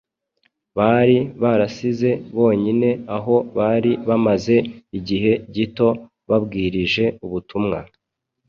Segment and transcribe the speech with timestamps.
[0.77, 4.55] bari barasize bonyine aho bari bamaze
[4.97, 5.87] igihe gito
[6.29, 7.79] babwirije ubutumwa.